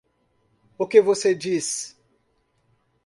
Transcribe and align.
O 0.79 0.87
que 0.87 0.99
você 0.99 1.35
diz? 1.35 1.95